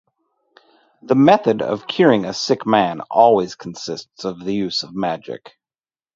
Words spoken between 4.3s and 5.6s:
the use of magic.